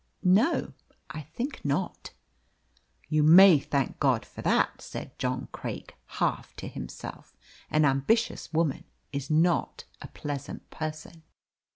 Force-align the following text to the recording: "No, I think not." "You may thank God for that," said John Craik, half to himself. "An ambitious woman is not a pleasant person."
"No, 0.23 0.73
I 1.11 1.21
think 1.21 1.63
not." 1.63 2.09
"You 3.07 3.21
may 3.21 3.59
thank 3.59 3.99
God 3.99 4.25
for 4.25 4.41
that," 4.41 4.81
said 4.81 5.15
John 5.19 5.47
Craik, 5.51 5.93
half 6.17 6.55
to 6.55 6.67
himself. 6.67 7.37
"An 7.69 7.85
ambitious 7.85 8.51
woman 8.51 8.85
is 9.13 9.29
not 9.29 9.83
a 10.01 10.07
pleasant 10.07 10.67
person." 10.71 11.21